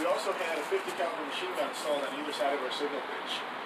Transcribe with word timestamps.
we 0.00 0.06
also 0.06 0.32
had 0.32 0.56
a 0.56 0.62
50 0.62 0.92
caliber 0.96 1.26
machine 1.28 1.52
gun 1.60 1.68
installed 1.68 2.00
on 2.00 2.18
either 2.18 2.32
side 2.32 2.56
of 2.56 2.64
our 2.64 2.72
signal 2.72 3.04
bridge. 3.04 3.59